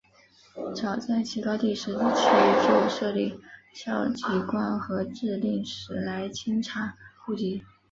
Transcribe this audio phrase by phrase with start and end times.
[0.75, 1.99] 早在齐高帝时期
[2.67, 3.39] 就设立
[3.75, 7.63] 校籍官和置令史来清查户籍。